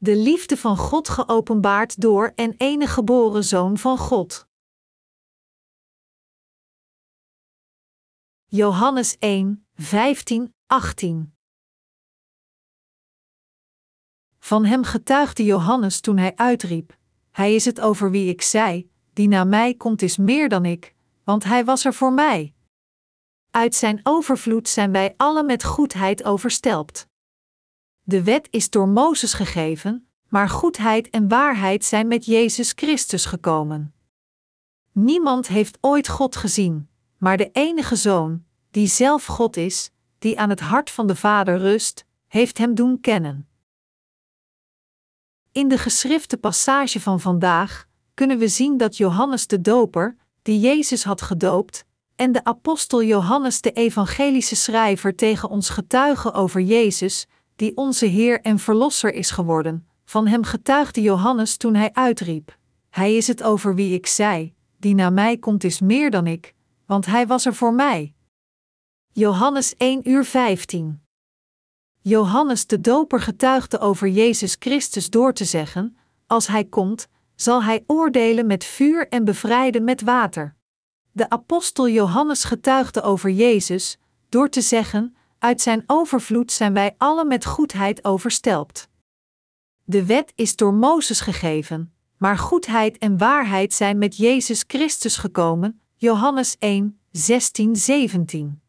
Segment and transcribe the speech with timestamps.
[0.00, 4.46] De liefde van God geopenbaard door en enige geboren Zoon van God.
[8.46, 11.34] Johannes 1, 15, 18
[14.38, 16.96] Van hem getuigde Johannes toen hij uitriep:
[17.30, 20.94] Hij is het over wie ik zei: Die na mij komt is meer dan ik,
[21.24, 22.54] want hij was er voor mij.
[23.50, 27.07] Uit zijn overvloed zijn wij alle met goedheid overstelpt.
[28.08, 33.94] De wet is door Mozes gegeven, maar goedheid en waarheid zijn met Jezus Christus gekomen.
[34.92, 36.88] Niemand heeft ooit God gezien,
[37.18, 41.58] maar de enige Zoon, die zelf God is, die aan het hart van de Vader
[41.58, 43.48] rust, heeft hem doen kennen.
[45.52, 51.04] In de geschrifte passage van vandaag kunnen we zien dat Johannes de Doper, die Jezus
[51.04, 51.84] had gedoopt,
[52.16, 57.26] en de apostel Johannes de evangelische schrijver tegen ons getuigen over Jezus,
[57.58, 59.88] die onze Heer en Verlosser is geworden.
[60.04, 62.58] Van hem getuigde Johannes toen hij uitriep:
[62.90, 66.54] Hij is het over wie ik zei, die na mij komt is meer dan ik,
[66.86, 68.14] want hij was er voor mij.
[69.12, 71.02] Johannes 1 uur 15.
[72.00, 77.84] Johannes de Doper getuigde over Jezus Christus door te zeggen: Als hij komt, zal hij
[77.86, 80.54] oordelen met vuur en bevrijden met water.
[81.12, 87.24] De apostel Johannes getuigde over Jezus door te zeggen: Uit zijn overvloed zijn wij alle
[87.24, 88.88] met goedheid overstelpt.
[89.84, 95.80] De wet is door Mozes gegeven, maar goedheid en waarheid zijn met Jezus Christus gekomen.
[95.96, 98.60] Johannes 1, 16, 17.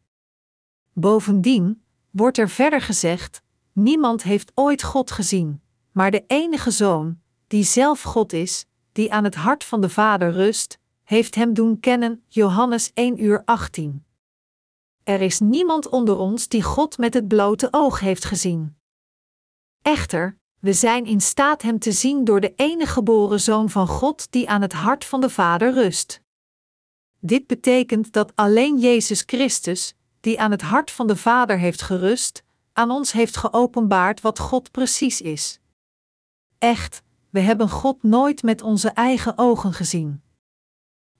[0.92, 7.64] Bovendien wordt er verder gezegd: Niemand heeft ooit God gezien, maar de enige Zoon, die
[7.64, 12.22] zelf God is, die aan het hart van de Vader rust, heeft hem doen kennen.
[12.28, 14.04] Johannes 1 uur 18.
[15.10, 18.76] Er is niemand onder ons die God met het blote oog heeft gezien.
[19.82, 24.32] Echter, we zijn in staat Hem te zien door de enige geboren Zoon van God
[24.32, 26.22] die aan het hart van de Vader rust.
[27.20, 32.44] Dit betekent dat alleen Jezus Christus, die aan het hart van de Vader heeft gerust,
[32.72, 35.60] aan ons heeft geopenbaard wat God precies is.
[36.58, 40.22] Echt, we hebben God nooit met onze eigen ogen gezien.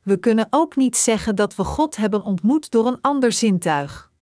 [0.03, 4.12] We kunnen ook niet zeggen dat we God hebben ontmoet door een ander zintuig.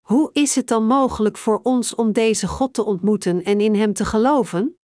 [0.00, 3.92] Hoe is het dan mogelijk voor ons om deze God te ontmoeten en in Hem
[3.92, 4.78] te geloven?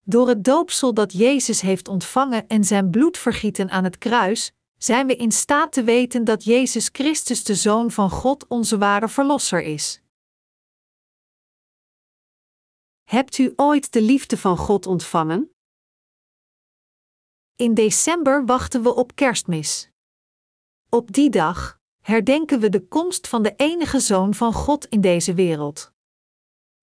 [0.00, 5.06] Door het doopsel dat Jezus heeft ontvangen en zijn bloed vergieten aan het kruis, zijn
[5.06, 9.62] we in staat te weten dat Jezus Christus de Zoon van God onze ware Verlosser
[9.62, 10.02] is.
[13.04, 15.53] Hebt u ooit de liefde van God ontvangen?
[17.56, 19.90] In december wachten we op Kerstmis.
[20.88, 25.34] Op die dag herdenken we de komst van de enige Zoon van God in deze
[25.34, 25.92] wereld.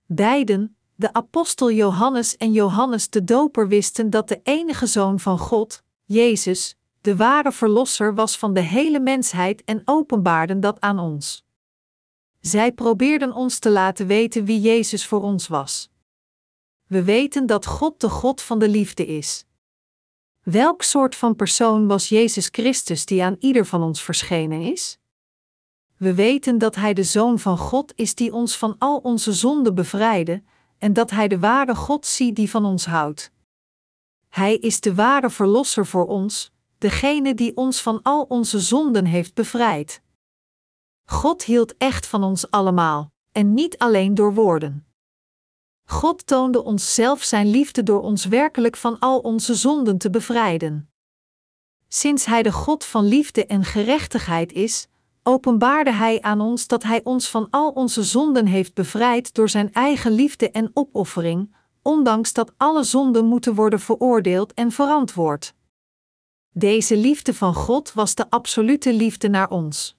[0.06, 5.84] Beiden, de apostel Johannes en Johannes de Doper, wisten dat de enige Zoon van God,
[6.06, 11.46] Jezus, de ware Verlosser was van de hele mensheid en openbaarden dat aan ons.
[12.40, 15.90] Zij probeerden ons te laten weten wie Jezus voor ons was.
[16.88, 19.46] We weten dat God de God van de liefde is.
[20.44, 25.00] Welk soort van persoon was Jezus Christus die aan ieder van ons verschenen is?
[25.98, 29.76] We weten dat Hij de Zoon van God is die ons van al onze zonden
[29.76, 30.44] bevrijdde,
[30.78, 33.32] en dat Hij de ware God ziet die van ons houdt.
[34.30, 39.34] Hij is de ware Verlosser voor ons, degene die ons van al onze zonden heeft
[39.34, 40.02] bevrijd.
[41.06, 44.91] God hield echt van ons allemaal, en niet alleen door woorden.
[45.92, 50.90] God toonde ons zelf zijn liefde door ons werkelijk van al onze zonden te bevrijden.
[51.88, 54.88] Sinds Hij de God van liefde en gerechtigheid is,
[55.24, 59.74] openbaarde Hij aan ons dat Hij ons van al onze zonden heeft bevrijd door Zijn
[59.74, 65.54] eigen liefde en opoffering, ondanks dat alle zonden moeten worden veroordeeld en verantwoord.
[66.52, 69.98] Deze liefde van God was de absolute liefde naar ons.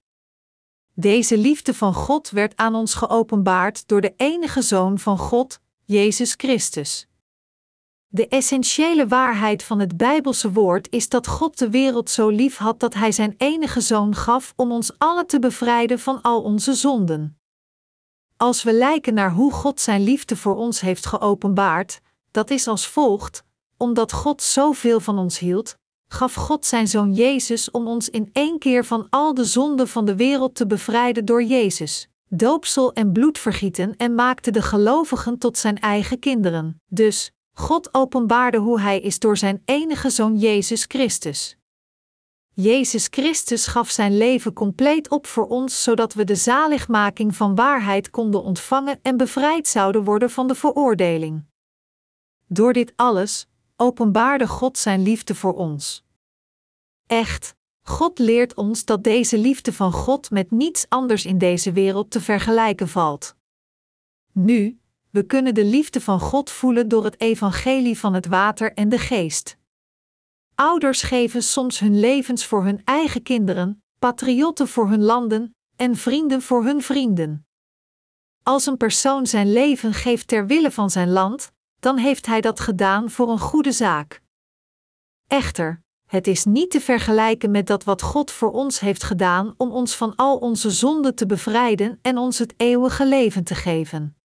[0.95, 6.35] Deze liefde van God werd aan ons geopenbaard door de enige Zoon van God, Jezus
[6.37, 7.07] Christus.
[8.09, 12.81] De essentiële waarheid van het Bijbelse woord is dat God de wereld zo lief had
[12.81, 17.39] dat Hij Zijn enige Zoon gaf om ons allen te bevrijden van al onze zonden.
[18.37, 22.01] Als we lijken naar hoe God Zijn liefde voor ons heeft geopenbaard,
[22.31, 23.45] dat is als volgt:
[23.77, 25.77] omdat God zoveel van ons hield,
[26.09, 30.05] gaf God Zijn Zoon Jezus om ons in één keer van al de zonden van
[30.05, 35.79] de wereld te bevrijden door Jezus doopsel en bloedvergieten en maakte de gelovigen tot zijn
[35.79, 36.81] eigen kinderen.
[36.87, 41.57] Dus, God openbaarde hoe Hij is door Zijn enige Zoon Jezus Christus.
[42.55, 48.11] Jezus Christus gaf Zijn leven compleet op voor ons, zodat we de zaligmaking van waarheid
[48.11, 51.45] konden ontvangen en bevrijd zouden worden van de veroordeling.
[52.47, 53.47] Door dit alles
[53.77, 56.05] openbaarde God Zijn liefde voor ons.
[57.07, 62.11] Echt, God leert ons dat deze liefde van God met niets anders in deze wereld
[62.11, 63.35] te vergelijken valt.
[64.33, 64.81] Nu,
[65.11, 68.99] we kunnen de liefde van God voelen door het evangelie van het water en de
[68.99, 69.57] geest.
[70.55, 76.43] Ouders geven soms hun levens voor hun eigen kinderen, patriotten voor hun landen en vrienden
[76.43, 77.47] voor hun vrienden.
[78.43, 82.61] Als een persoon zijn leven geeft ter wille van zijn land, dan heeft hij dat
[82.61, 84.23] gedaan voor een goede zaak.
[85.27, 85.82] Echter,
[86.13, 89.97] het is niet te vergelijken met dat wat God voor ons heeft gedaan om ons
[89.97, 94.17] van al onze zonden te bevrijden en ons het eeuwige leven te geven.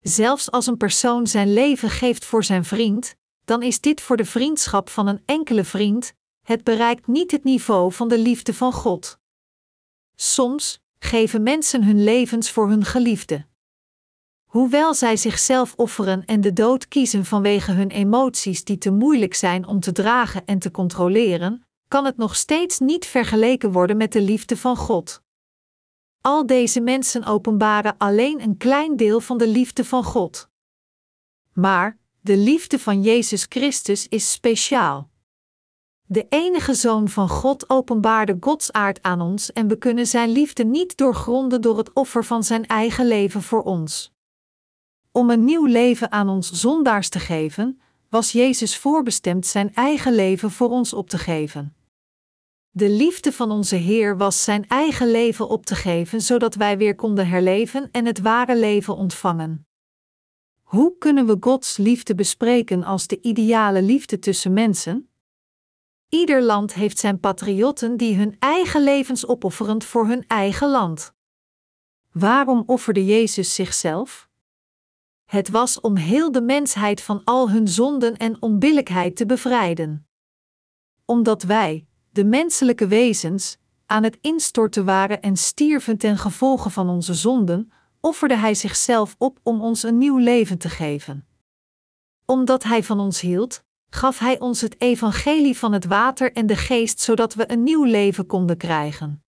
[0.00, 3.14] Zelfs als een persoon zijn leven geeft voor zijn vriend,
[3.44, 6.12] dan is dit voor de vriendschap van een enkele vriend,
[6.46, 9.18] het bereikt niet het niveau van de liefde van God.
[10.14, 13.46] Soms geven mensen hun levens voor hun geliefde.
[14.50, 19.66] Hoewel zij zichzelf offeren en de dood kiezen vanwege hun emoties die te moeilijk zijn
[19.66, 24.20] om te dragen en te controleren, kan het nog steeds niet vergeleken worden met de
[24.20, 25.22] liefde van God.
[26.20, 30.48] Al deze mensen openbaren alleen een klein deel van de liefde van God.
[31.52, 35.10] Maar de liefde van Jezus Christus is speciaal.
[36.06, 40.64] De enige Zoon van God openbaarde Gods aard aan ons en we kunnen Zijn liefde
[40.64, 44.18] niet doorgronden door het offer van Zijn eigen leven voor ons.
[45.20, 50.50] Om een nieuw leven aan ons zondaars te geven, was Jezus voorbestemd Zijn eigen leven
[50.50, 51.76] voor ons op te geven.
[52.70, 56.94] De liefde van onze Heer was Zijn eigen leven op te geven, zodat wij weer
[56.94, 59.66] konden herleven en het ware leven ontvangen.
[60.62, 65.10] Hoe kunnen we Gods liefde bespreken als de ideale liefde tussen mensen?
[66.08, 71.12] Ieder land heeft zijn patriotten die hun eigen levens opofferend voor hun eigen land.
[72.12, 74.29] Waarom offerde Jezus zichzelf?
[75.30, 80.06] Het was om heel de mensheid van al hun zonden en onbillijkheid te bevrijden.
[81.04, 87.14] Omdat wij, de menselijke wezens, aan het instorten waren en stierven ten gevolge van onze
[87.14, 91.26] zonden, offerde Hij zichzelf op om ons een nieuw leven te geven.
[92.24, 96.56] Omdat Hij van ons hield, gaf Hij ons het evangelie van het water en de
[96.56, 99.24] geest zodat we een nieuw leven konden krijgen.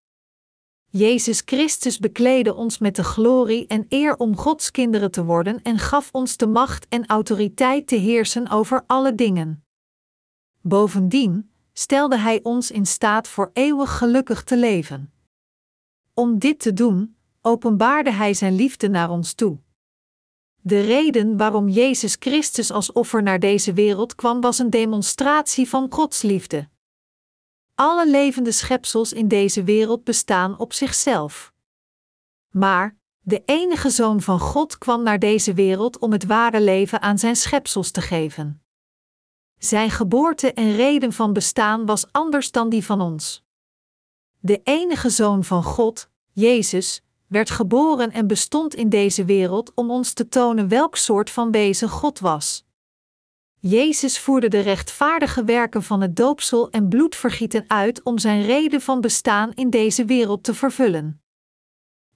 [0.95, 5.79] Jezus Christus bekleedde ons met de glorie en eer om Gods kinderen te worden en
[5.79, 9.65] gaf ons de macht en autoriteit te heersen over alle dingen.
[10.61, 15.13] Bovendien stelde Hij ons in staat voor eeuwig gelukkig te leven.
[16.15, 19.59] Om dit te doen, openbaarde Hij Zijn liefde naar ons toe.
[20.61, 25.87] De reden waarom Jezus Christus als offer naar deze wereld kwam was een demonstratie van
[25.91, 26.69] Gods liefde.
[27.75, 31.53] Alle levende schepsels in deze wereld bestaan op zichzelf.
[32.51, 37.19] Maar de enige Zoon van God kwam naar deze wereld om het ware leven aan
[37.19, 38.63] zijn schepsels te geven.
[39.59, 43.45] Zijn geboorte en reden van bestaan was anders dan die van ons.
[44.39, 50.13] De enige Zoon van God, Jezus, werd geboren en bestond in deze wereld om ons
[50.13, 52.65] te tonen welk soort van wezen God was.
[53.65, 59.01] Jezus voerde de rechtvaardige werken van het doopsel en bloedvergieten uit om zijn reden van
[59.01, 61.23] bestaan in deze wereld te vervullen.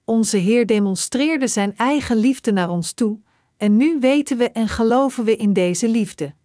[0.03, 3.19] Onze Heer demonstreerde zijn eigen liefde naar ons toe,
[3.57, 6.35] en nu weten we en geloven we in deze liefde.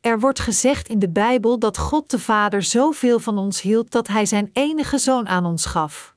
[0.00, 4.06] Er wordt gezegd in de Bijbel dat God de Vader zoveel van ons hield dat
[4.06, 6.16] Hij zijn enige zoon aan ons gaf.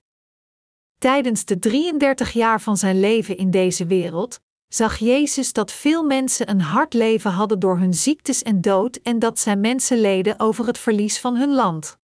[0.97, 4.41] Tijdens de 33 jaar van zijn leven in deze wereld
[4.73, 9.19] zag Jezus dat veel mensen een hard leven hadden door hun ziektes en dood en
[9.19, 11.99] dat zij mensen leden over het verlies van hun land.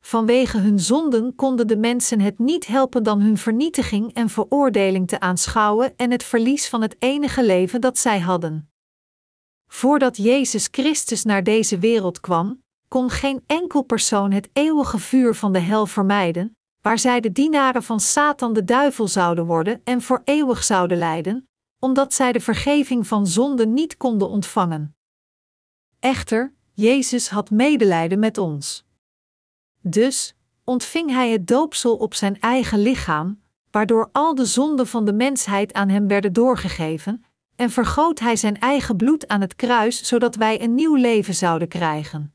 [0.00, 5.20] Vanwege hun zonden konden de mensen het niet helpen dan hun vernietiging en veroordeling te
[5.20, 8.70] aanschouwen en het verlies van het enige leven dat zij hadden.
[9.70, 15.52] Voordat Jezus Christus naar deze wereld kwam, kon geen enkel persoon het eeuwige vuur van
[15.52, 20.22] de hel vermijden, waar zij de dienaren van Satan de duivel zouden worden en voor
[20.24, 21.48] eeuwig zouden lijden,
[21.84, 24.96] omdat zij de vergeving van zonde niet konden ontvangen.
[26.00, 28.84] Echter, Jezus had medelijden met ons.
[29.80, 35.12] Dus ontving hij het doopsel op zijn eigen lichaam, waardoor al de zonden van de
[35.12, 37.24] mensheid aan hem werden doorgegeven,
[37.56, 41.68] en vergoot hij zijn eigen bloed aan het kruis, zodat wij een nieuw leven zouden
[41.68, 42.34] krijgen.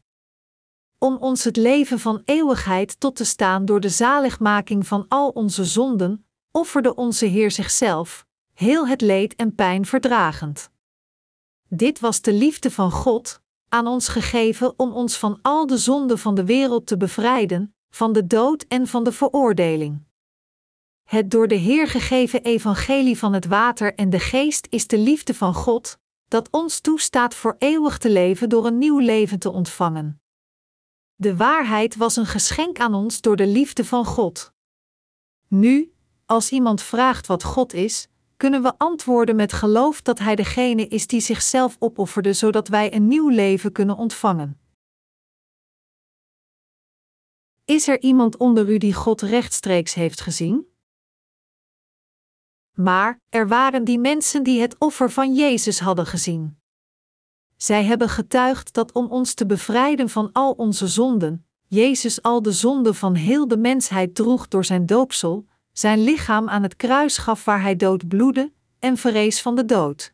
[0.98, 5.66] Om ons het leven van eeuwigheid tot te staan door de zaligmaking van al onze
[5.66, 8.28] zonden, offerde onze Heer zichzelf,
[8.60, 10.72] heel het leed en pijn verdragend.
[11.68, 16.20] Dit was de liefde van God, aan ons gegeven om ons van al de zonden
[16.20, 20.04] van de wereld te bevrijden, van de dood en van de veroordeling.
[21.04, 25.34] Het door de Heer gegeven evangelie van het water en de geest is de liefde
[25.34, 25.98] van God,
[26.28, 30.22] dat ons toestaat voor eeuwig te leven door een nieuw leven te ontvangen.
[31.16, 34.54] De waarheid was een geschenk aan ons door de liefde van God.
[35.48, 35.94] Nu,
[36.26, 41.08] als iemand vraagt wat God is, kunnen we antwoorden met geloof dat Hij degene is
[41.08, 44.60] die zichzelf opofferde zodat wij een nieuw leven kunnen ontvangen.
[47.66, 50.68] Is er iemand onder u die God rechtstreeks heeft gezien?
[52.74, 56.60] Maar er waren die mensen die het offer van Jezus hadden gezien.
[57.56, 62.52] Zij hebben getuigd dat om ons te bevrijden van al onze zonden, Jezus al de
[62.52, 65.46] zonden van heel de mensheid droeg door zijn doopsel,
[65.80, 70.14] zijn lichaam aan het kruis gaf waar hij dood bloedde en verrees van de dood.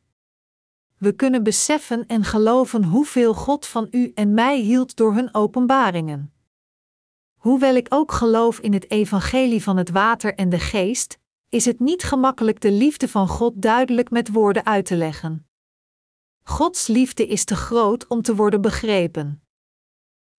[0.98, 6.34] We kunnen beseffen en geloven hoeveel God van u en mij hield door hun openbaringen.
[7.36, 11.18] Hoewel ik ook geloof in het evangelie van het water en de geest,
[11.50, 15.48] is het niet gemakkelijk de liefde van God duidelijk met woorden uit te leggen.
[16.44, 19.44] Gods liefde is te groot om te worden begrepen.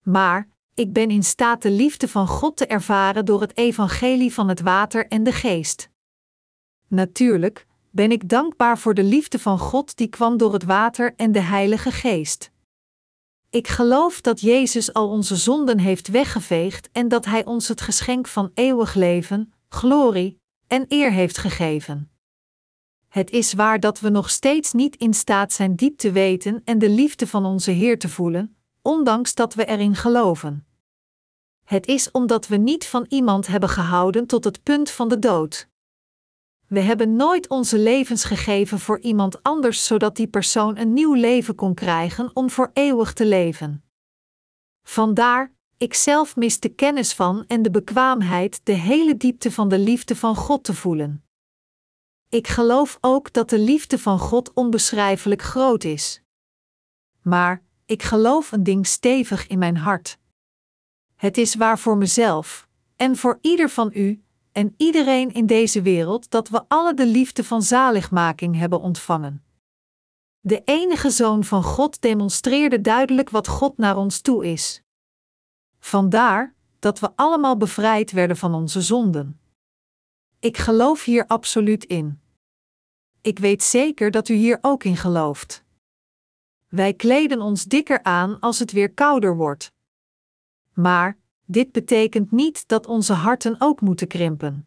[0.03, 4.49] Maar ik ben in staat de liefde van God te ervaren door het evangelie van
[4.49, 5.91] het water en de geest.
[6.89, 11.33] Natuurlijk ben ik dankbaar voor de liefde van God die kwam door het water en
[11.33, 12.51] de Heilige Geest.
[13.51, 18.27] Ik geloof dat Jezus al onze zonden heeft weggeveegd en dat Hij ons het geschenk
[18.27, 22.11] van eeuwig leven, glorie en eer heeft gegeven.
[23.09, 26.79] Het is waar dat we nog steeds niet in staat zijn diep te weten en
[26.79, 30.66] de liefde van onze Heer te voelen, ondanks dat we erin geloven.
[31.67, 35.69] Het is omdat we niet van iemand hebben gehouden tot het punt van de dood.
[36.67, 41.55] We hebben nooit onze levens gegeven voor iemand anders zodat die persoon een nieuw leven
[41.55, 43.85] kon krijgen om voor eeuwig te leven.
[44.83, 49.79] Vandaar, ik zelf mis de kennis van en de bekwaamheid de hele diepte van de
[49.79, 51.25] liefde van God te voelen.
[52.29, 56.23] Ik geloof ook dat de liefde van God onbeschrijfelijk groot is.
[57.23, 60.19] Maar, ik geloof een ding stevig in mijn hart.
[61.17, 66.31] Het is waar voor mezelf, en voor ieder van u, en iedereen in deze wereld
[66.31, 69.45] dat we alle de liefde van zaligmaking hebben ontvangen.
[70.41, 74.83] De enige Zoon van God demonstreerde duidelijk wat God naar ons toe is.
[75.79, 79.41] Vandaar dat we allemaal bevrijd werden van onze zonden.
[80.39, 82.21] Ik geloof hier absoluut in.
[83.21, 85.65] Ik weet zeker dat u hier ook in gelooft.
[86.69, 89.73] Wij kleden ons dikker aan als het weer kouder wordt.
[90.77, 94.67] Maar dit betekent niet dat onze harten ook moeten krimpen.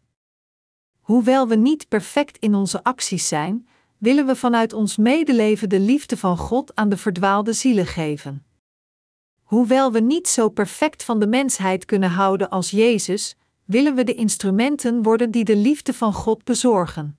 [1.00, 6.16] Hoewel we niet perfect in onze acties zijn, willen we vanuit ons medeleven de liefde
[6.16, 8.44] van God aan de verdwaalde zielen geven.
[9.42, 14.14] Hoewel we niet zo perfect van de mensheid kunnen houden als Jezus, willen we de
[14.14, 17.18] instrumenten worden die de liefde van God bezorgen.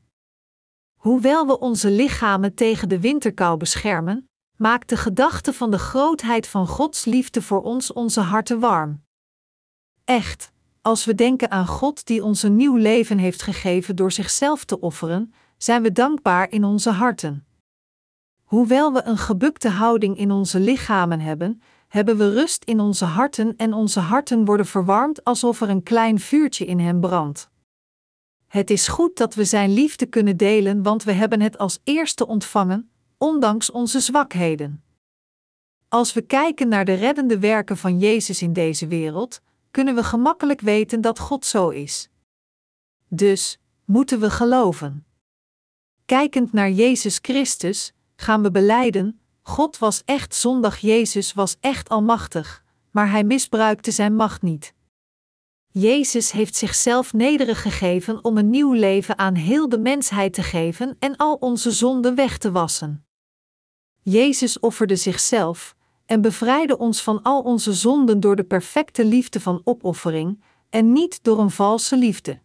[0.93, 4.29] Hoewel we onze lichamen tegen de winterkou beschermen,
[4.61, 9.03] maakt de gedachte van de grootheid van Gods liefde voor ons onze harten warm.
[10.03, 10.51] Echt,
[10.81, 14.79] als we denken aan God die ons een nieuw leven heeft gegeven door zichzelf te
[14.79, 17.45] offeren, zijn we dankbaar in onze harten.
[18.43, 23.55] Hoewel we een gebukte houding in onze lichamen hebben, hebben we rust in onze harten
[23.57, 27.49] en onze harten worden verwarmd alsof er een klein vuurtje in hen brandt.
[28.47, 32.27] Het is goed dat we Zijn liefde kunnen delen, want we hebben het als eerste
[32.27, 32.91] ontvangen,
[33.21, 34.83] ondanks onze zwakheden.
[35.87, 40.61] Als we kijken naar de reddende werken van Jezus in deze wereld, kunnen we gemakkelijk
[40.61, 42.09] weten dat God zo is.
[43.07, 45.05] Dus moeten we geloven.
[46.05, 52.63] Kijkend naar Jezus Christus, gaan we beleiden: God was echt zondag, Jezus was echt almachtig,
[52.91, 54.73] maar hij misbruikte zijn macht niet.
[55.67, 60.95] Jezus heeft zichzelf nederig gegeven om een nieuw leven aan heel de mensheid te geven
[60.99, 63.05] en al onze zonden weg te wassen.
[64.03, 69.61] Jezus offerde zichzelf, en bevrijde ons van al onze zonden door de perfecte liefde van
[69.63, 72.39] opoffering en niet door een valse liefde.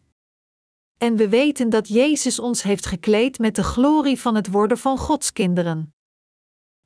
[0.98, 4.98] En we weten dat Jezus ons heeft gekleed met de glorie van het worden van
[4.98, 5.94] Gods kinderen.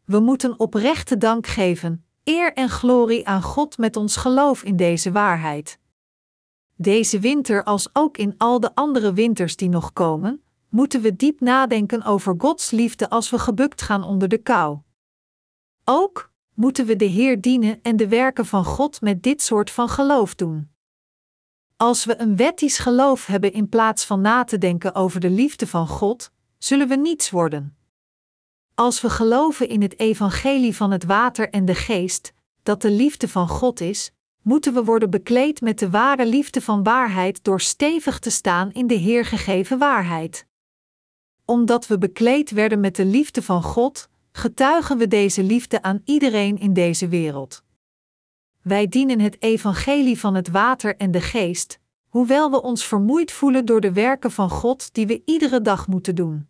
[0.04, 5.12] We moeten oprechte dank geven, eer en glorie aan God met ons geloof in deze
[5.12, 5.78] waarheid.
[6.76, 11.40] Deze winter, als ook in al de andere winters die nog komen, moeten we diep
[11.40, 14.78] nadenken over Gods liefde als we gebukt gaan onder de kou.
[15.84, 19.88] Ook moeten we de Heer dienen en de werken van God met dit soort van
[19.88, 20.70] geloof doen.
[21.76, 25.66] Als we een wettisch geloof hebben in plaats van na te denken over de liefde
[25.66, 27.76] van God, zullen we niets worden.
[28.74, 33.28] Als we geloven in het evangelie van het water en de geest, dat de liefde
[33.28, 34.12] van God is,
[34.42, 38.86] moeten we worden bekleed met de ware liefde van waarheid door stevig te staan in
[38.86, 40.48] de Heer gegeven waarheid.
[41.50, 46.58] Omdat we bekleed werden met de liefde van God, getuigen we deze liefde aan iedereen
[46.58, 47.62] in deze wereld.
[48.62, 53.64] Wij dienen het evangelie van het water en de geest, hoewel we ons vermoeid voelen
[53.64, 56.48] door de werken van God die we iedere dag moeten doen.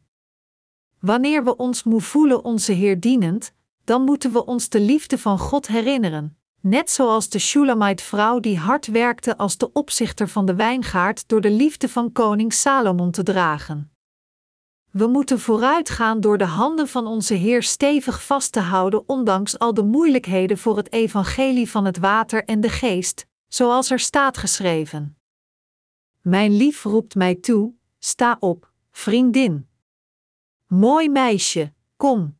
[0.98, 3.52] Wanneer we ons moe voelen onze Heer dienend,
[3.84, 8.86] dan moeten we ons de liefde van God herinneren, net zoals de Shulamite-vrouw die hard
[8.86, 13.90] werkte als de opzichter van de wijngaard door de liefde van koning Salomon te dragen.
[14.90, 19.74] We moeten vooruitgaan door de handen van onze Heer stevig vast te houden, ondanks al
[19.74, 25.18] de moeilijkheden voor het evangelie van het water en de geest, zoals er staat geschreven.
[26.20, 29.68] Mijn lief roept mij toe: sta op, vriendin.
[30.66, 32.36] Mooi meisje, kom.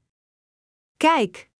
[0.97, 1.50] Kijk.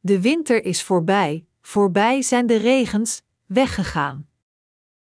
[0.00, 4.28] De winter is voorbij, voorbij zijn de regens, weggegaan.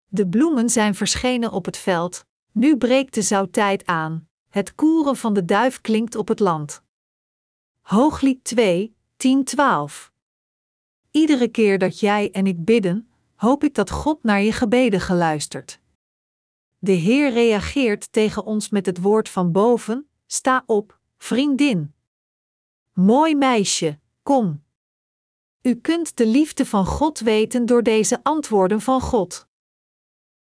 [0.07, 5.33] De bloemen zijn verschenen op het veld, nu breekt de zoutijd aan, het koeren van
[5.33, 6.83] de duif klinkt op het land.
[7.81, 10.11] Hooglied 2, 10, 12.
[11.11, 15.79] Iedere keer dat jij en ik bidden, hoop ik dat God naar je gebeden geluisterd.
[16.79, 21.93] De Heer reageert tegen ons met het woord van boven: sta op, vriendin.
[22.93, 24.63] Mooi meisje, kom.
[25.61, 29.47] U kunt de liefde van God weten door deze antwoorden van God.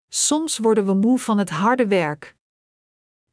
[0.09, 2.37] Soms worden we moe van het harde werk.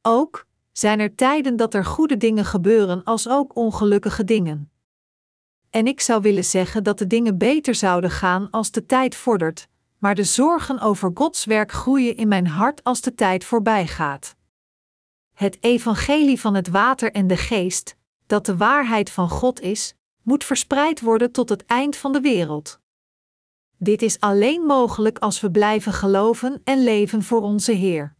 [0.01, 4.72] Ook zijn er tijden dat er goede dingen gebeuren als ook ongelukkige dingen.
[5.70, 9.68] En ik zou willen zeggen dat de dingen beter zouden gaan als de tijd vordert,
[9.98, 14.36] maar de zorgen over Gods werk groeien in mijn hart als de tijd voorbij gaat.
[15.34, 20.44] Het evangelie van het water en de geest, dat de waarheid van God is, moet
[20.44, 22.80] verspreid worden tot het eind van de wereld.
[23.78, 28.16] Dit is alleen mogelijk als we blijven geloven en leven voor onze Heer.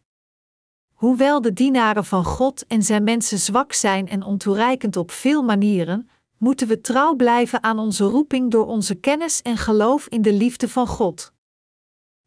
[1.02, 6.08] Hoewel de dienaren van God en zijn mensen zwak zijn en ontoereikend op veel manieren,
[6.38, 10.68] moeten we trouw blijven aan onze roeping door onze kennis en geloof in de liefde
[10.68, 11.32] van God.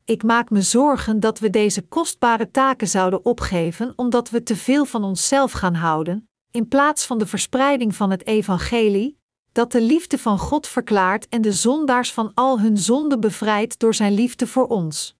[0.06, 4.86] Ik maak me zorgen dat we deze kostbare taken zouden opgeven omdat we te veel
[4.86, 9.18] van onszelf gaan houden, in plaats van de verspreiding van het evangelie,
[9.52, 13.94] dat de liefde van God verklaart en de zondaars van al hun zonden bevrijdt door
[13.94, 15.15] zijn liefde voor ons.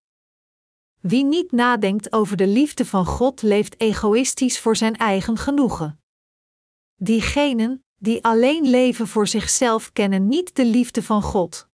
[1.08, 6.00] Wie niet nadenkt over de liefde van God leeft egoïstisch voor zijn eigen genoegen.
[6.96, 11.68] Diegenen die alleen leven voor zichzelf kennen niet de liefde van God.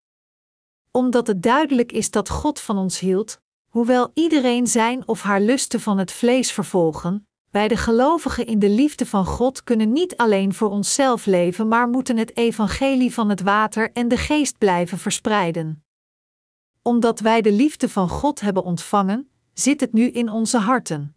[0.90, 5.80] Omdat het duidelijk is dat God van ons hield, hoewel iedereen zijn of haar lusten
[5.80, 10.54] van het vlees vervolgen, wij de gelovigen in de liefde van God kunnen niet alleen
[10.54, 15.84] voor onszelf leven, maar moeten het evangelie van het water en de geest blijven verspreiden.
[16.82, 21.14] Omdat wij de liefde van God hebben ontvangen, zit het nu in onze harten.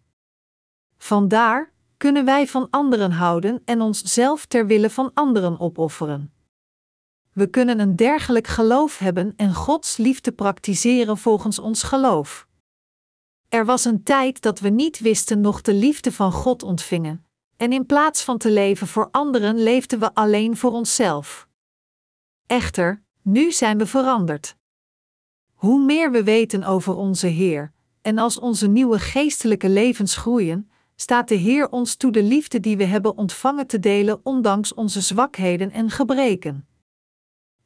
[0.97, 6.33] Vandaar kunnen wij van anderen houden en onszelf ter wille van anderen opofferen.
[7.33, 12.47] We kunnen een dergelijk geloof hebben en Gods liefde praktiseren volgens ons geloof.
[13.49, 17.25] Er was een tijd dat we niet wisten nog de liefde van God ontvingen,
[17.57, 21.47] en in plaats van te leven voor anderen leefden we alleen voor onszelf.
[22.47, 24.55] Echter, nu zijn we veranderd.
[25.63, 27.71] Hoe meer we weten over onze Heer,
[28.01, 32.77] en als onze nieuwe geestelijke levens groeien, staat de Heer ons toe de liefde die
[32.77, 36.67] we hebben ontvangen te delen, ondanks onze zwakheden en gebreken.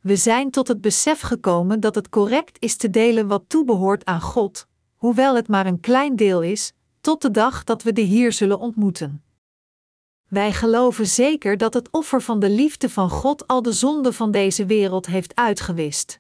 [0.02, 4.22] We zijn tot het besef gekomen dat het correct is te delen wat toebehoort aan
[4.22, 8.32] God, hoewel het maar een klein deel is, tot de dag dat we de Heer
[8.32, 9.24] zullen ontmoeten.
[10.28, 14.32] Wij geloven zeker dat het offer van de liefde van God al de zonde van
[14.32, 16.20] deze wereld heeft uitgewist.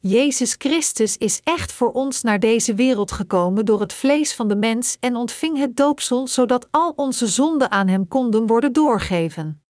[0.00, 4.56] Jezus Christus is echt voor ons naar deze wereld gekomen door het vlees van de
[4.56, 9.62] mens en ontving het doopsel zodat al onze zonden aan hem konden worden doorgeven.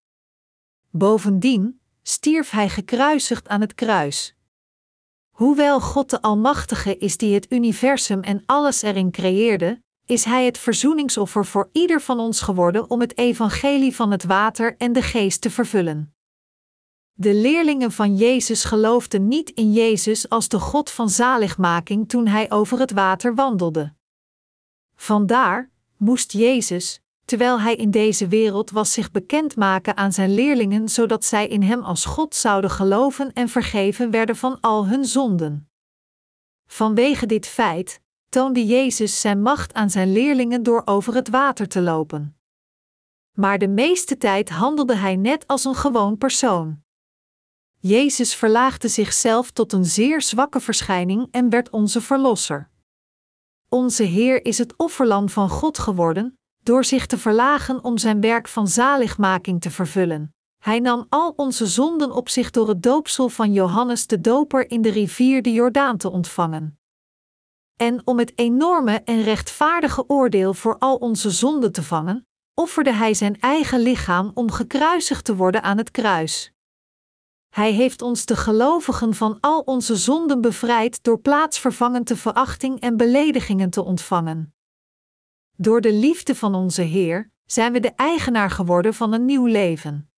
[0.91, 4.37] Bovendien stierf hij gekruisigd aan het kruis.
[5.31, 10.59] Hoewel God de Almachtige is die het universum en alles erin creëerde, is Hij het
[10.59, 15.41] verzoeningsoffer voor ieder van ons geworden om het evangelie van het water en de geest
[15.41, 16.18] te vervullen.
[17.21, 22.51] De leerlingen van Jezus geloofden niet in Jezus als de God van zaligmaking toen Hij
[22.51, 23.93] over het water wandelde.
[24.95, 31.25] Vandaar moest Jezus, terwijl Hij in deze wereld was, zich bekendmaken aan zijn leerlingen, zodat
[31.25, 35.71] zij in Hem als God zouden geloven en vergeven werden van al hun zonden.
[36.67, 41.81] Vanwege dit feit toonde Jezus zijn macht aan zijn leerlingen door over het water te
[41.81, 42.37] lopen.
[43.33, 46.87] Maar de meeste tijd handelde hij net als een gewoon persoon.
[47.81, 52.71] Jezus verlaagde zichzelf tot een zeer zwakke verschijning en werd onze Verlosser.
[53.69, 58.49] Onze Heer is het offerlam van God geworden, door zich te verlagen om zijn werk
[58.49, 60.35] van zaligmaking te vervullen.
[60.59, 64.83] Hij nam al onze zonden op zich door het doopsel van Johannes de Doper in
[64.83, 66.79] de rivier de Jordaan te ontvangen.
[67.77, 73.15] En om het enorme en rechtvaardige oordeel voor al onze zonden te vangen, offerde hij
[73.15, 76.53] zijn eigen lichaam om gekruisigd te worden aan het kruis.
[77.59, 83.71] Hij heeft ons de gelovigen van al onze zonden bevrijd door plaatsvervangende verachting en beledigingen
[83.71, 84.55] te ontvangen.
[85.57, 90.11] Door de liefde van onze Heer zijn we de eigenaar geworden van een nieuw leven.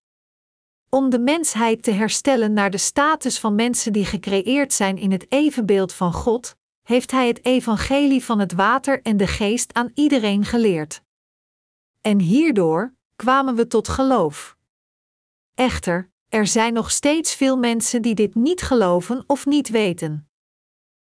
[0.89, 5.33] Om de mensheid te herstellen naar de status van mensen die gecreëerd zijn in het
[5.33, 10.45] evenbeeld van God, heeft Hij het evangelie van het water en de geest aan iedereen
[10.45, 11.03] geleerd.
[12.01, 14.57] En hierdoor kwamen we tot geloof.
[15.55, 20.29] Echter, er zijn nog steeds veel mensen die dit niet geloven of niet weten.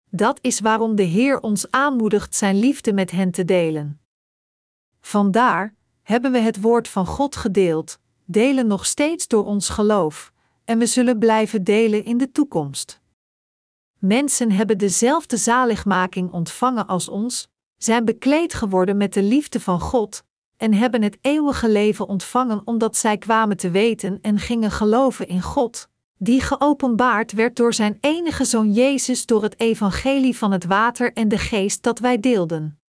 [0.09, 4.01] Dat is waarom de Heer ons aanmoedigt Zijn liefde met hen te delen.
[5.01, 10.33] Vandaar hebben we het woord van God gedeeld, delen nog steeds door ons geloof,
[10.65, 13.01] en we zullen blijven delen in de toekomst.
[13.99, 17.47] Mensen hebben dezelfde zaligmaking ontvangen als ons,
[17.77, 20.23] zijn bekleed geworden met de liefde van God,
[20.57, 25.41] en hebben het eeuwige leven ontvangen omdat zij kwamen te weten en gingen geloven in
[25.41, 31.13] God, die geopenbaard werd door zijn enige zoon Jezus door het evangelie van het water
[31.13, 32.79] en de geest dat wij deelden.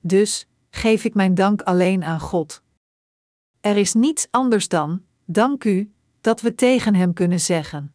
[0.00, 2.62] Dus geef ik mijn dank alleen aan God.
[3.60, 7.94] Er is niets anders dan, dank u, dat we tegen Hem kunnen zeggen.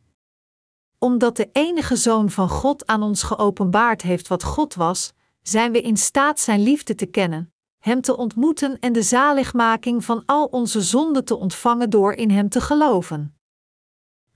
[0.98, 5.82] Omdat de enige Zoon van God aan ons geopenbaard heeft wat God was, zijn we
[5.82, 10.82] in staat Zijn liefde te kennen, Hem te ontmoeten en de zaligmaking van al onze
[10.82, 13.38] zonden te ontvangen door in Hem te geloven.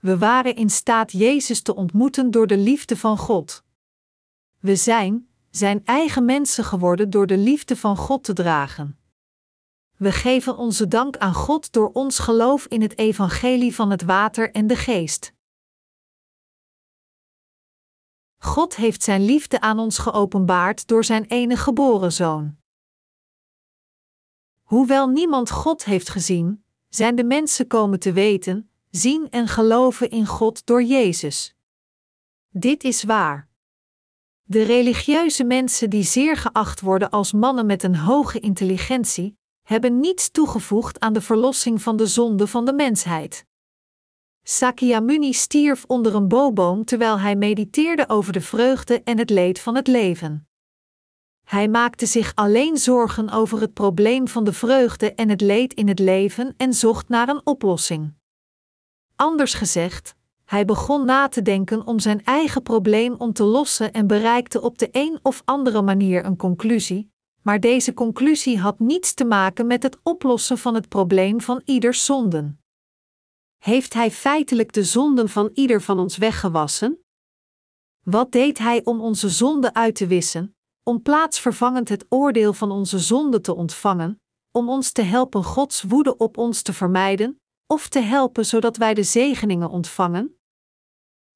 [0.00, 3.64] We waren in staat Jezus te ontmoeten door de liefde van God.
[4.60, 8.98] We zijn, Zijn eigen mensen geworden door de liefde van God te dragen.
[9.96, 14.50] We geven onze dank aan God door ons geloof in het evangelie van het water
[14.52, 15.32] en de geest.
[18.38, 22.56] God heeft Zijn liefde aan ons geopenbaard door Zijn enige geboren zoon.
[24.64, 30.26] Hoewel niemand God heeft gezien, zijn de mensen komen te weten, zien en geloven in
[30.26, 31.54] God door Jezus.
[32.48, 33.48] Dit is waar.
[34.42, 40.30] De religieuze mensen die zeer geacht worden als mannen met een hoge intelligentie, hebben niets
[40.30, 43.46] toegevoegd aan de verlossing van de zonde van de mensheid.
[44.42, 49.74] Sakyamuni stierf onder een boboom terwijl hij mediteerde over de vreugde en het leed van
[49.74, 50.48] het leven.
[51.44, 55.88] Hij maakte zich alleen zorgen over het probleem van de vreugde en het leed in
[55.88, 58.14] het leven en zocht naar een oplossing.
[59.16, 64.06] Anders gezegd, hij begon na te denken om zijn eigen probleem om te lossen en
[64.06, 69.24] bereikte op de een of andere manier een conclusie, maar deze conclusie had niets te
[69.24, 72.60] maken met het oplossen van het probleem van ieders zonden.
[73.58, 76.98] Heeft hij feitelijk de zonden van ieder van ons weggewassen?
[78.02, 82.98] Wat deed hij om onze zonden uit te wissen, om plaatsvervangend het oordeel van onze
[82.98, 84.20] zonden te ontvangen,
[84.50, 88.94] om ons te helpen Gods woede op ons te vermijden, of te helpen zodat wij
[88.94, 90.38] de zegeningen ontvangen?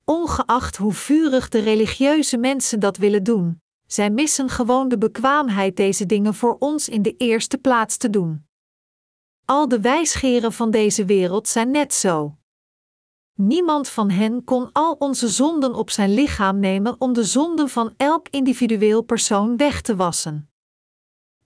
[0.05, 6.07] Ongeacht hoe vurig de religieuze mensen dat willen doen, zij missen gewoon de bekwaamheid deze
[6.07, 8.47] dingen voor ons in de eerste plaats te doen.
[9.45, 12.38] Al de wijsgeren van deze wereld zijn net zo.
[13.41, 17.95] Niemand van hen kon al onze zonden op zijn lichaam nemen om de zonden van
[17.97, 20.51] elk individueel persoon weg te wassen.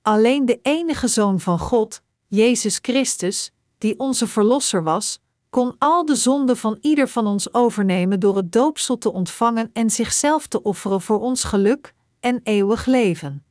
[0.03, 5.19] Alleen de enige Zoon van God, Jezus Christus, die onze Verlosser was,
[5.51, 9.91] kon al de zonden van ieder van ons overnemen door het doopsel te ontvangen en
[9.91, 13.45] zichzelf te offeren voor ons geluk, en eeuwig leven.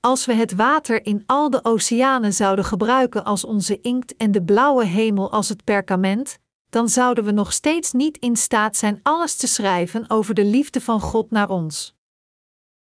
[0.00, 4.42] Als we het water in al de oceanen zouden gebruiken als onze inkt en de
[4.42, 6.38] blauwe hemel als het perkament,
[6.72, 10.80] dan zouden we nog steeds niet in staat zijn alles te schrijven over de liefde
[10.80, 11.94] van God naar ons.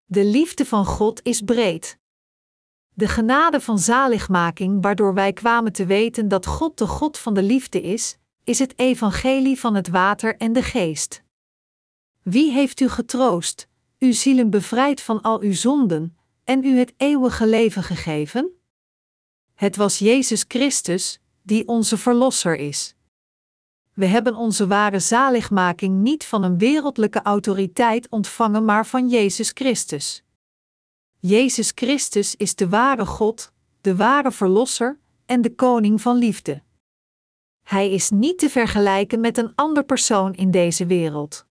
[0.04, 1.98] De liefde van God is breed.
[2.94, 7.42] De genade van zaligmaking, waardoor wij kwamen te weten dat God de God van de
[7.42, 11.22] liefde is, is het evangelie van het water en de geest.
[12.22, 13.68] Wie heeft u getroost,
[13.98, 18.50] uw zielen bevrijd van al uw zonden en u het eeuwige leven gegeven?
[19.54, 22.95] Het was Jezus Christus, die onze Verlosser is.
[23.96, 30.24] We hebben onze ware zaligmaking niet van een wereldlijke autoriteit ontvangen, maar van Jezus Christus.
[31.18, 36.62] Jezus Christus is de ware God, de ware Verlosser en de Koning van Liefde.
[37.62, 41.46] Hij is niet te vergelijken met een ander persoon in deze wereld.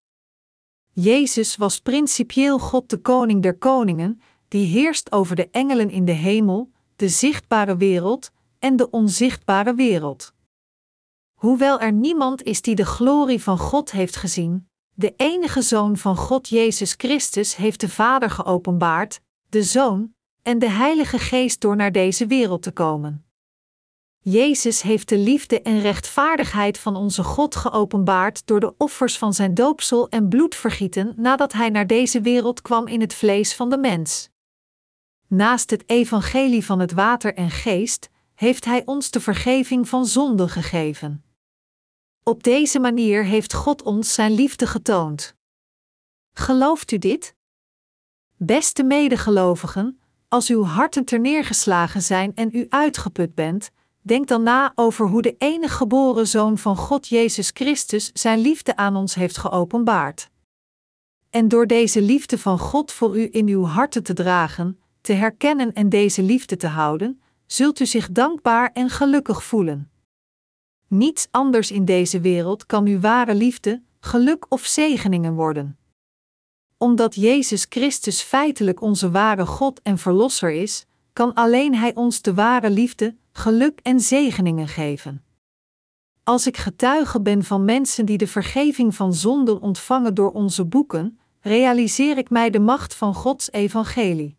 [0.92, 6.12] Jezus was principieel God de Koning der Koningen, die heerst over de engelen in de
[6.12, 10.34] hemel, de zichtbare wereld en de onzichtbare wereld.
[11.36, 16.16] Hoewel er niemand is die de glorie van God heeft gezien, de enige Zoon van
[16.16, 21.92] God Jezus Christus heeft de Vader geopenbaard, de Zoon, en de Heilige Geest door naar
[21.92, 23.26] deze wereld te komen.
[24.18, 29.54] Jezus heeft de liefde en rechtvaardigheid van onze God geopenbaard door de offers van zijn
[29.54, 34.30] doopsel en bloedvergieten nadat hij naar deze wereld kwam in het vlees van de mens.
[35.26, 40.48] Naast het evangelie van het water en geest heeft hij ons de vergeving van zonden
[40.48, 41.25] gegeven.
[42.28, 45.34] Op deze manier heeft God ons zijn liefde getoond.
[46.32, 47.34] Gelooft u dit?
[48.36, 53.70] Beste medegelovigen, als uw harten terneergeslagen zijn en u uitgeput bent,
[54.02, 58.76] denk dan na over hoe de enige geboren Zoon van God Jezus Christus zijn liefde
[58.76, 60.30] aan ons heeft geopenbaard.
[61.30, 65.72] En door deze liefde van God voor u in uw harten te dragen, te herkennen
[65.72, 69.90] en deze liefde te houden, zult u zich dankbaar en gelukkig voelen.
[70.88, 75.78] Niets anders in deze wereld kan uw ware liefde, geluk of zegeningen worden.
[76.78, 82.34] Omdat Jezus Christus feitelijk onze ware God en Verlosser is, kan alleen Hij ons de
[82.34, 85.24] ware liefde, geluk en zegeningen geven.
[86.22, 91.18] Als ik getuige ben van mensen die de vergeving van zonden ontvangen door onze boeken,
[91.40, 94.36] realiseer ik mij de macht van Gods evangelie.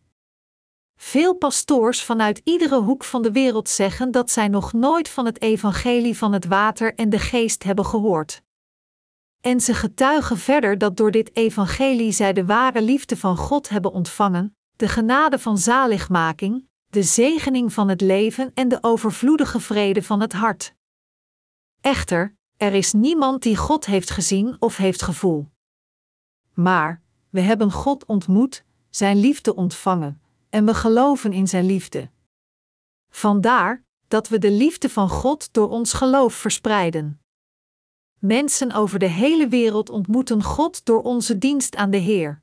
[0.99, 5.41] Veel pastoors vanuit iedere hoek van de wereld zeggen dat zij nog nooit van het
[5.41, 8.41] evangelie van het water en de geest hebben gehoord.
[9.41, 13.91] En ze getuigen verder dat door dit evangelie zij de ware liefde van God hebben
[13.91, 20.21] ontvangen, de genade van zaligmaking, de zegening van het leven en de overvloedige vrede van
[20.21, 20.75] het hart.
[21.81, 25.47] Echter, er is niemand die God heeft gezien of heeft gevoel.
[26.53, 32.09] Maar, we hebben God ontmoet, Zijn liefde ontvangen, en we geloven in Zijn liefde.
[33.09, 37.21] Vandaar dat we de liefde van God door ons geloof verspreiden.
[38.19, 42.41] Mensen over de hele wereld ontmoeten God door onze dienst aan de Heer.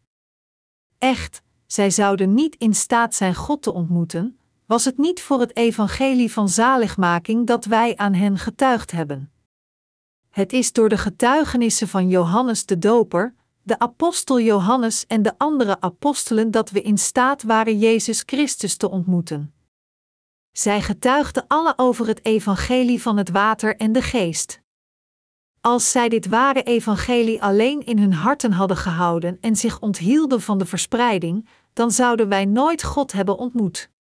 [0.99, 5.57] Echt, zij zouden niet in staat zijn God te ontmoeten, was het niet voor het
[5.57, 9.33] evangelie van zaligmaking dat wij aan hen getuigd hebben.
[10.31, 13.35] Het is door de getuigenissen van Johannes de Doper,
[13.65, 18.91] de apostel Johannes en de andere apostelen dat we in staat waren Jezus Christus te
[18.91, 19.55] ontmoeten.
[20.53, 24.63] Zij getuigden alle over het evangelie van het water en de geest.
[25.61, 30.59] Als zij dit ware evangelie alleen in hun harten hadden gehouden en zich onthielden van
[30.59, 33.91] de verspreiding, dan zouden wij nooit God hebben ontmoet.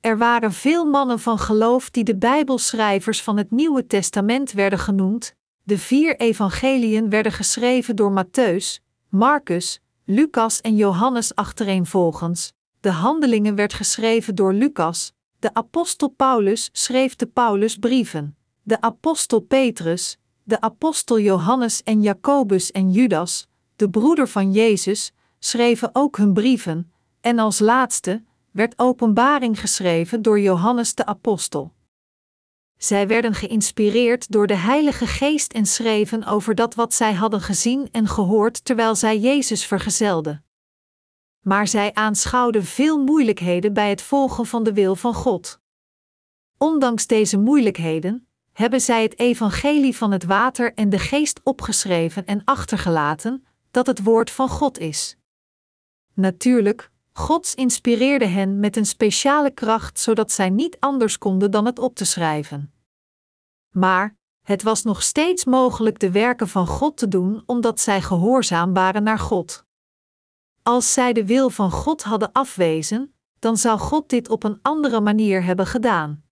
[0.00, 5.38] Er waren veel mannen van geloof die de Bijbelschrijvers van het Nieuwe Testament werden genoemd.
[5.70, 12.52] De vier evangeliën werden geschreven door Matthäus, Marcus, Lucas en Johannes achtereenvolgens.
[12.80, 15.12] De Handelingen werd geschreven door Lucas.
[15.38, 18.36] De apostel Paulus schreef de Paulusbrieven.
[18.62, 25.90] De apostel Petrus, de apostel Johannes en Jacobus en Judas, de broeder van Jezus, schreven
[25.92, 26.92] ook hun brieven.
[27.20, 31.72] En als laatste, werd Openbaring geschreven door Johannes de Apostel.
[32.82, 37.88] Zij werden geïnspireerd door de Heilige Geest en schreven over dat wat zij hadden gezien
[37.92, 40.44] en gehoord terwijl zij Jezus vergezelden.
[41.40, 45.60] Maar zij aanschouwden veel moeilijkheden bij het volgen van de wil van God.
[46.58, 52.44] Ondanks deze moeilijkheden hebben zij het evangelie van het water en de geest opgeschreven en
[52.44, 55.16] achtergelaten, dat het woord van God is.
[56.14, 61.78] Natuurlijk Gods inspireerde hen met een speciale kracht zodat zij niet anders konden dan het
[61.78, 62.72] op te schrijven.
[63.70, 68.74] Maar het was nog steeds mogelijk de werken van God te doen omdat zij gehoorzaam
[68.74, 69.64] waren naar God.
[70.62, 75.00] Als zij de wil van God hadden afwezen, dan zou God dit op een andere
[75.00, 76.24] manier hebben gedaan.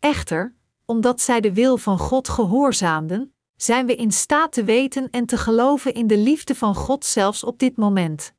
[0.00, 5.26] Echter, omdat zij de wil van God gehoorzaamden, zijn we in staat te weten en
[5.26, 8.35] te geloven in de liefde van God zelfs op dit moment.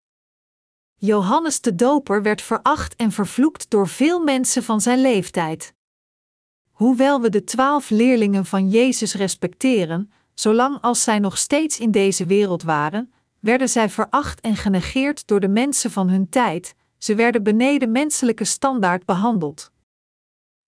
[0.99, 5.73] Johannes de Doper werd veracht en vervloekt door veel mensen van zijn leeftijd.
[6.71, 12.25] Hoewel we de twaalf leerlingen van Jezus respecteren, zolang als zij nog steeds in deze
[12.25, 17.43] wereld waren, werden zij veracht en genegeerd door de mensen van hun tijd, ze werden
[17.43, 19.71] beneden menselijke standaard behandeld.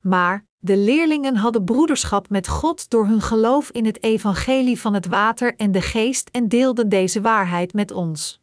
[0.02, 5.06] Maar de leerlingen hadden broederschap met God door hun geloof in het evangelie van het
[5.06, 8.42] water en de geest en deelden deze waarheid met ons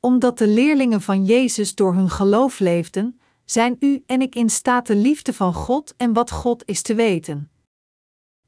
[0.00, 4.86] omdat de leerlingen van Jezus door hun geloof leefden, zijn u en ik in staat
[4.86, 7.50] de liefde van God en wat God is te weten.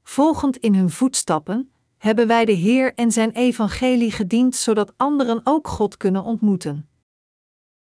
[0.03, 5.69] Volgend in hun voetstappen, hebben wij de Heer en zijn evangelie gediend zodat anderen ook
[5.69, 6.89] God kunnen ontmoeten.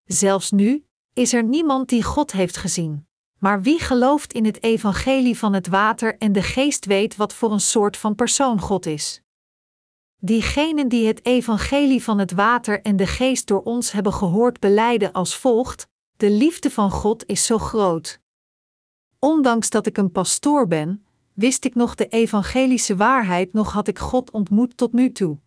[0.05, 3.07] Zelfs nu is er niemand die God heeft gezien.
[3.39, 7.53] maar wie gelooft in het evangelie van het water en de geest weet wat voor
[7.53, 9.23] een soort van persoon God is.
[10.27, 15.13] Diegenen die het evangelie van het water en de geest door ons hebben gehoord beleiden
[15.13, 18.21] als volgt: De liefde van God is zo groot.
[19.19, 23.99] Ondanks dat ik een pastoor ben, wist ik nog de evangelische waarheid, nog had ik
[23.99, 25.39] God ontmoet tot nu toe.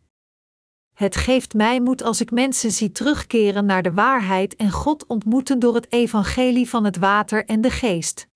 [0.94, 5.60] Het geeft mij moed als ik mensen zie terugkeren naar de waarheid en God ontmoeten
[5.60, 8.28] door het evangelie van het water en de geest.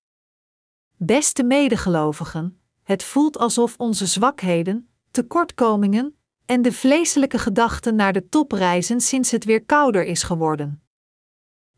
[0.96, 6.14] Beste medegelovigen, het voelt alsof onze zwakheden, tekortkomingen
[6.46, 10.82] en de vleeselijke gedachten naar de top reizen sinds het weer kouder is geworden.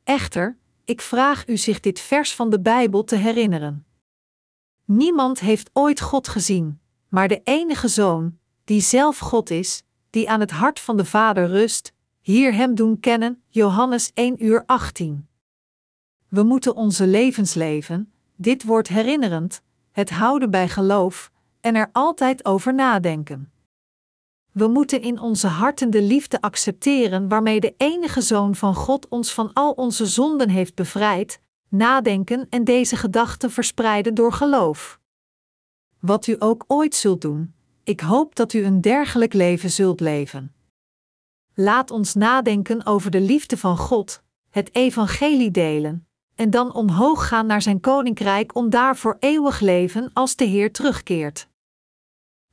[0.05, 3.87] Echter, ik vraag u zich dit vers van de Bijbel te herinneren.
[4.85, 10.41] Niemand heeft ooit God gezien, maar de enige Zoon, die zelf God is, die aan
[10.41, 15.29] het hart van de Vader rust, hier Hem doen kennen, Johannes 1 uur 18.
[16.29, 22.45] We moeten onze levens leven, dit wordt herinnerend, het houden bij geloof en er altijd
[22.45, 23.51] over nadenken.
[24.57, 29.33] We moeten in onze harten de liefde accepteren waarmee de enige Zoon van God ons
[29.33, 35.01] van al onze zonden heeft bevrijd, nadenken en deze gedachten verspreiden door geloof.
[36.01, 40.55] Wat u ook ooit zult doen, ik hoop dat u een dergelijk leven zult leven.
[41.55, 47.47] Laat ons nadenken over de liefde van God, het evangelie delen, en dan omhoog gaan
[47.47, 51.49] naar zijn koninkrijk om daar voor eeuwig leven als de Heer terugkeert.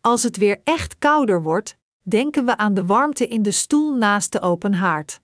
[0.02, 4.32] Als het weer echt kouder wordt, denken we aan de warmte in de stoel naast
[4.32, 5.22] de open haard.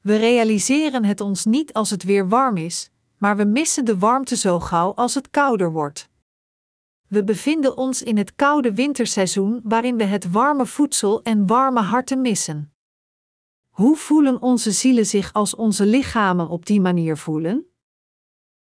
[0.00, 4.36] We realiseren het ons niet als het weer warm is, maar we missen de warmte
[4.36, 6.08] zo gauw als het kouder wordt.
[7.08, 12.20] We bevinden ons in het koude winterseizoen waarin we het warme voedsel en warme harten
[12.20, 12.72] missen.
[13.68, 17.66] Hoe voelen onze zielen zich als onze lichamen op die manier voelen?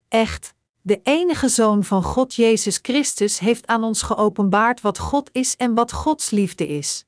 [0.08, 5.56] Echt, de enige Zoon van God Jezus Christus heeft aan ons geopenbaard wat God is
[5.56, 7.06] en wat Gods liefde is.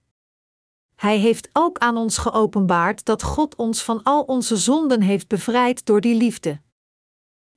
[1.00, 5.86] Hij heeft ook aan ons geopenbaard dat God ons van al onze zonden heeft bevrijd
[5.86, 6.60] door die liefde.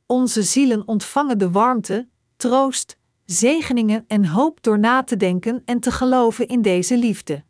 [0.05, 5.91] Onze zielen ontvangen de warmte, troost, zegeningen en hoop door na te denken en te
[5.91, 7.43] geloven in deze liefde.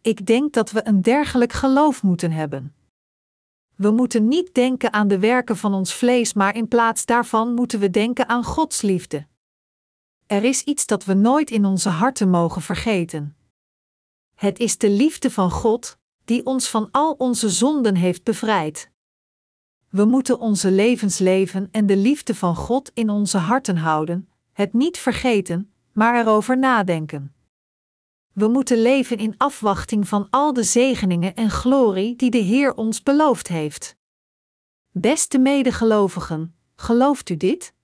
[0.00, 2.74] Ik denk dat we een dergelijk geloof moeten hebben.
[3.76, 7.80] We moeten niet denken aan de werken van ons vlees, maar in plaats daarvan moeten
[7.80, 9.26] we denken aan Gods liefde.
[10.26, 13.37] Er is iets dat we nooit in onze harten mogen vergeten.
[14.38, 18.90] Het is de liefde van God, die ons van al onze zonden heeft bevrijd.
[19.88, 24.72] We moeten onze levens leven en de liefde van God in onze harten houden, het
[24.72, 27.34] niet vergeten, maar erover nadenken.
[28.32, 33.02] We moeten leven in afwachting van al de zegeningen en glorie die de Heer ons
[33.02, 33.96] beloofd heeft.
[34.90, 37.74] Beste medegelovigen, gelooft u dit?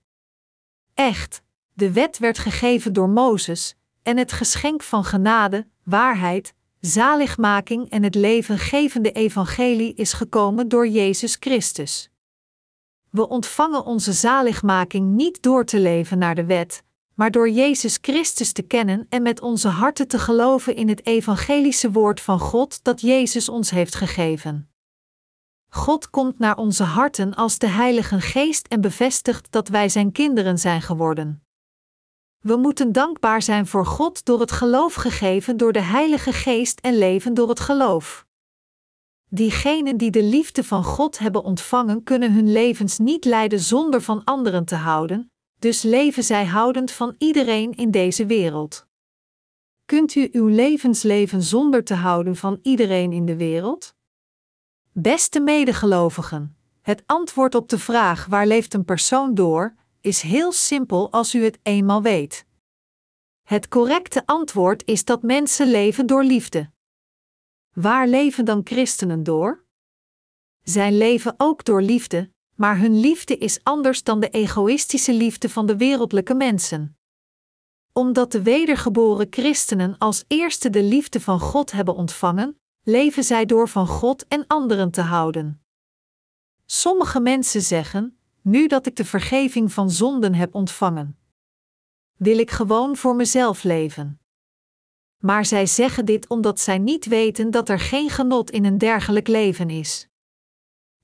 [0.94, 8.02] Echt, de wet werd gegeven door Mozes, en het geschenk van genade, waarheid, zaligmaking en
[8.02, 12.10] het levengevende evangelie is gekomen door Jezus Christus.
[13.10, 16.82] We ontvangen onze zaligmaking niet door te leven naar de wet,
[17.14, 21.90] maar door Jezus Christus te kennen en met onze harten te geloven in het evangelische
[21.90, 24.68] woord van God dat Jezus ons heeft gegeven.
[25.68, 30.58] God komt naar onze harten als de Heilige Geest en bevestigt dat wij Zijn kinderen
[30.58, 31.43] zijn geworden.
[32.44, 36.98] We moeten dankbaar zijn voor God door het geloof gegeven door de Heilige Geest en
[36.98, 38.26] leven door het geloof.
[39.28, 44.24] Diegenen die de liefde van God hebben ontvangen, kunnen hun levens niet leiden zonder van
[44.24, 48.86] anderen te houden, dus leven zij houdend van iedereen in deze wereld.
[49.84, 53.94] Kunt u uw levens leven zonder te houden van iedereen in de wereld?
[54.92, 61.12] Beste medegelovigen, het antwoord op de vraag waar leeft een persoon door, is heel simpel
[61.12, 62.46] als u het eenmaal weet.
[63.42, 66.70] Het correcte antwoord is dat mensen leven door liefde.
[67.72, 69.64] Waar leven dan christenen door?
[70.62, 75.66] Zij leven ook door liefde, maar hun liefde is anders dan de egoïstische liefde van
[75.66, 76.98] de wereldlijke mensen.
[77.92, 83.68] Omdat de wedergeboren christenen als eerste de liefde van God hebben ontvangen, leven zij door
[83.68, 85.64] van God en anderen te houden.
[86.66, 91.18] Sommige mensen zeggen: Nu dat ik de vergeving van zonden heb ontvangen,
[92.16, 94.18] wil ik gewoon voor mezelf leven
[95.24, 99.28] maar zij zeggen dit omdat zij niet weten dat er geen genot in een dergelijk
[99.28, 100.08] leven is.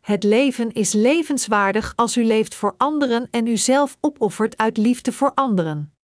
[0.00, 5.34] Het leven is levenswaardig als u leeft voor anderen en uzelf opoffert uit liefde voor
[5.34, 5.94] anderen.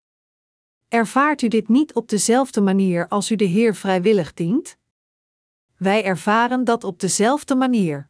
[0.88, 4.78] Ervaart u dit niet op dezelfde manier als u de Heer vrijwillig dient?
[5.76, 8.08] Wij ervaren dat op dezelfde manier.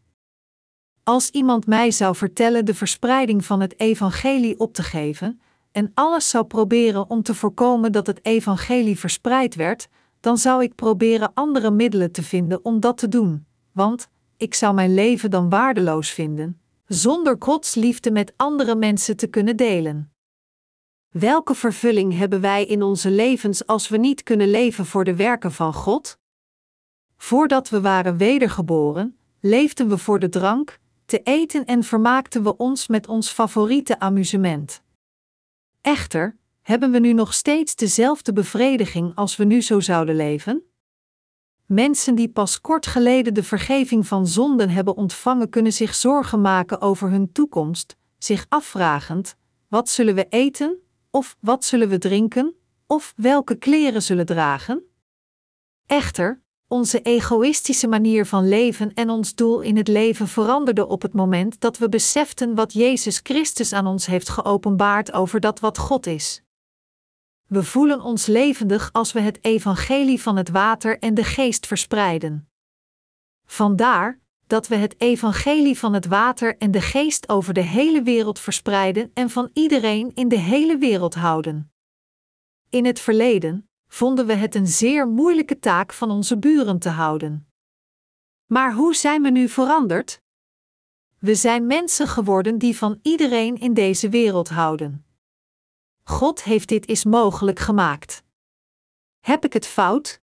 [1.09, 5.41] Als iemand mij zou vertellen de verspreiding van het evangelie op te geven,
[5.73, 9.89] en alles zou proberen om te voorkomen dat het evangelie verspreid werd,
[10.21, 14.75] dan zou ik proberen andere middelen te vinden om dat te doen, want ik zou
[14.75, 20.13] mijn leven dan waardeloos vinden, zonder Gods liefde met andere mensen te kunnen delen.
[21.09, 25.53] Welke vervulling hebben wij in onze levens als we niet kunnen leven voor de werken
[25.53, 26.19] van God?
[27.17, 32.87] Voordat we waren wedergeboren, leefden we voor de drank, te eten en vermaakten we ons
[32.87, 34.83] met ons favoriete amusement.
[35.81, 40.63] Echter, hebben we nu nog steeds dezelfde bevrediging als we nu zo zouden leven?
[41.67, 46.81] Mensen die pas kort geleden de vergeving van zonden hebben ontvangen, kunnen zich zorgen maken
[46.81, 49.37] over hun toekomst, zich afvragend:
[49.69, 50.79] wat zullen we eten?
[51.11, 52.55] Of wat zullen we drinken?
[52.87, 54.83] Of welke kleren zullen dragen?
[55.87, 61.13] Echter, onze egoïstische manier van leven en ons doel in het leven veranderde op het
[61.13, 66.07] moment dat we beseften wat Jezus Christus aan ons heeft geopenbaard over dat wat God
[66.07, 66.43] is.
[67.47, 72.49] We voelen ons levendig als we het evangelie van het water en de geest verspreiden.
[73.45, 78.39] Vandaar dat we het evangelie van het water en de geest over de hele wereld
[78.39, 81.73] verspreiden en van iedereen in de hele wereld houden.
[82.71, 87.49] In het verleden vonden we het een zeer moeilijke taak van onze buren te houden.
[88.47, 90.23] Maar hoe zijn we nu veranderd?
[91.19, 95.07] We zijn mensen geworden die van iedereen in deze wereld houden.
[96.05, 98.23] God heeft dit is mogelijk gemaakt.
[99.21, 100.21] Heb ik het fout?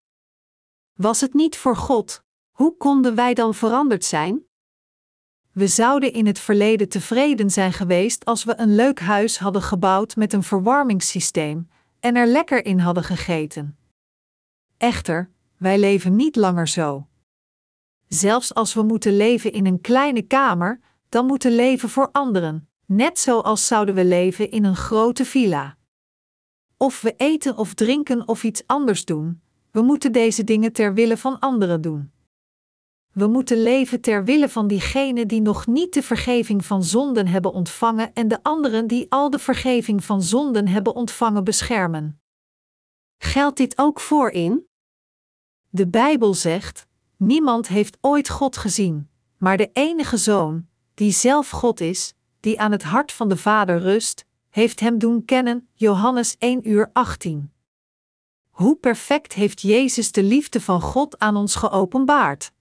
[0.94, 4.46] Was het niet voor God, hoe konden wij dan veranderd zijn?
[5.52, 10.16] We zouden in het verleden tevreden zijn geweest als we een leuk huis hadden gebouwd
[10.16, 11.72] met een verwarmingssysteem
[12.04, 13.78] en er lekker in hadden gegeten.
[14.78, 17.08] Echter, wij leven niet langer zo.
[18.08, 20.80] Zelfs als we moeten leven in een kleine kamer,
[21.10, 25.78] dan moeten leven voor anderen, net zoals zouden we leven in een grote villa.
[26.78, 29.42] Of we eten of drinken of iets anders doen,
[29.72, 32.12] we moeten deze dingen ter wille van anderen doen.
[33.14, 37.54] We moeten leven ter wille van diegenen die nog niet de vergeving van zonden hebben
[37.54, 42.22] ontvangen en de anderen die al de vergeving van zonden hebben ontvangen beschermen.
[43.18, 44.68] Geldt dit ook voor in?
[45.70, 46.88] De Bijbel zegt:
[47.18, 52.72] Niemand heeft ooit God gezien, maar de enige Zoon, die zelf God is, die aan
[52.72, 55.68] het hart van de Vader rust, heeft hem doen kennen.
[55.74, 57.52] Johannes 1 uur 18.
[58.50, 62.52] Hoe perfect heeft Jezus de liefde van God aan ons geopenbaard?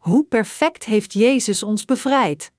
[0.00, 2.52] Hoe perfect heeft Jezus ons bevrijd?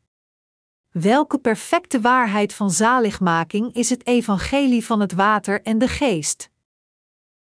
[0.92, 6.50] Welke perfecte waarheid van zaligmaking is het evangelie van het water en de geest?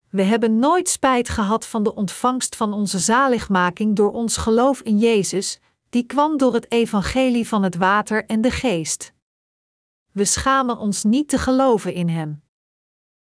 [0.09, 4.97] We hebben nooit spijt gehad van de ontvangst van onze zaligmaking door ons geloof in
[4.97, 9.13] Jezus, die kwam door het evangelie van het water en de geest.
[10.11, 12.43] We schamen ons niet te geloven in Hem.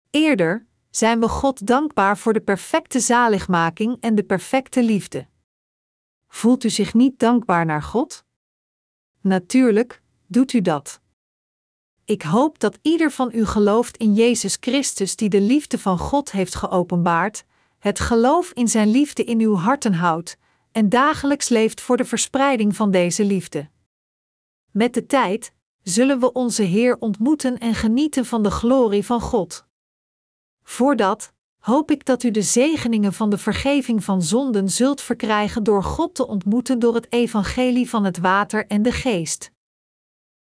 [0.09, 5.29] Eerder zijn we God dankbaar voor de perfecte zaligmaking en de perfecte liefde.
[6.33, 8.25] Voelt u zich niet dankbaar naar God?
[9.21, 11.01] Natuurlijk, doet u dat.
[12.05, 16.31] Ik hoop dat ieder van u gelooft in Jezus Christus die de liefde van God
[16.31, 17.45] heeft geopenbaard,
[17.79, 20.37] het geloof in Zijn liefde in uw harten houdt
[20.71, 23.69] en dagelijks leeft voor de verspreiding van deze liefde.
[24.71, 29.65] Met de tijd zullen we onze Heer ontmoeten en genieten van de glorie van God.
[30.63, 35.83] Voordat, hoop ik dat u de zegeningen van de vergeving van zonden zult verkrijgen door
[35.83, 39.51] God te ontmoeten door het evangelie van het water en de geest.